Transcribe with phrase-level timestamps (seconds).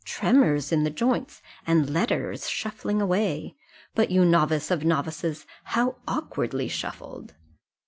[0.03, 1.43] tremors in the joints!
[1.67, 3.53] and letters shuffling away!
[3.93, 7.35] But, you novice of novices, how awkwardly shuffled!